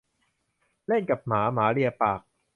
[0.87, 2.21] เล่นกับหมา หมาเลียปาก